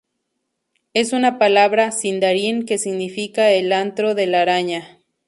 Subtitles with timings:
[0.95, 4.97] Es una palabra Sindarin que significa el Antro de la Araña.